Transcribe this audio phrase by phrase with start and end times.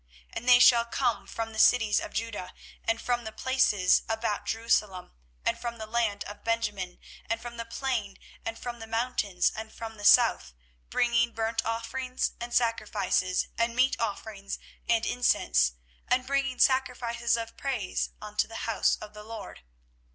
[0.31, 2.55] 24:017:026 And they shall come from the cities of Judah,
[2.85, 5.11] and from the places about Jerusalem,
[5.45, 6.97] and from the land of Benjamin,
[7.29, 10.55] and from the plain, and from the mountains, and from the south,
[10.89, 14.57] bringing burnt offerings, and sacrifices, and meat offerings,
[14.89, 15.73] and incense,
[16.07, 19.61] and bringing sacrifices of praise, unto the house of the LORD.